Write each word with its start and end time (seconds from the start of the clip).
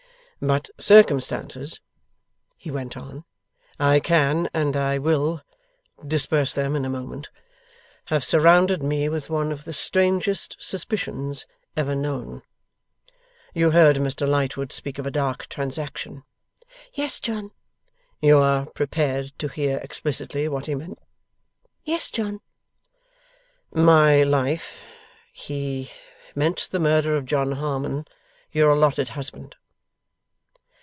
'But 0.43 0.71
circumstances,' 0.79 1.79
he 2.57 2.71
went 2.71 2.97
on' 2.97 3.25
I 3.79 3.99
can, 3.99 4.49
and 4.55 4.75
I 4.75 4.97
will, 4.97 5.43
disperse 6.03 6.51
them 6.55 6.75
in 6.75 6.83
a 6.83 6.89
moment 6.89 7.29
have 8.05 8.25
surrounded 8.25 8.81
me 8.81 9.07
with 9.07 9.29
one 9.29 9.51
of 9.51 9.65
the 9.65 9.71
strangest 9.73 10.57
suspicions 10.59 11.45
ever 11.77 11.93
known. 11.93 12.41
You 13.53 13.69
heard 13.69 13.97
Mr 13.97 14.27
Lightwood 14.27 14.71
speak 14.71 14.97
of 14.97 15.05
a 15.05 15.11
dark 15.11 15.45
transaction?' 15.45 16.23
'Yes, 16.91 17.19
John.' 17.19 17.51
'You 18.19 18.39
are 18.39 18.65
prepared 18.65 19.33
to 19.37 19.47
hear 19.47 19.77
explicitly 19.83 20.47
what 20.47 20.65
he 20.65 20.73
meant?' 20.73 20.97
'Yes, 21.83 22.09
John.' 22.09 22.41
'My 23.75 24.23
life, 24.23 24.81
he 25.31 25.91
meant 26.33 26.69
the 26.71 26.79
murder 26.79 27.15
of 27.15 27.27
John 27.27 27.51
Harmon, 27.51 28.05
your 28.51 28.71
allotted 28.71 29.09
husband. 29.09 29.55